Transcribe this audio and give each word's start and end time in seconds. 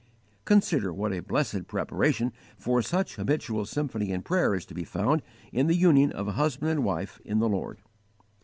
Consider 0.45 0.91
what 0.91 1.13
a 1.13 1.19
blessed 1.21 1.67
preparation 1.67 2.33
for 2.57 2.81
such 2.81 3.17
habitual 3.17 3.67
symphony 3.67 4.09
in 4.11 4.23
prayer 4.23 4.55
is 4.55 4.65
to 4.65 4.73
be 4.73 4.83
found 4.83 5.21
in 5.53 5.67
the 5.67 5.75
union 5.75 6.11
of 6.11 6.27
a 6.27 6.31
husband 6.31 6.71
and 6.71 6.83
wife 6.83 7.21
in 7.23 7.37
the 7.37 7.47
Lord! 7.47 7.83